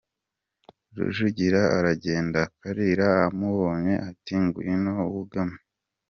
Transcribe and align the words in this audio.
Rujugira 0.95 1.61
aragenda, 1.77 2.39
Kalira 2.61 3.07
amubonye 3.27 3.93
ati 4.09 4.33
"Ngwno 4.43 4.91
wugame". 5.13 5.57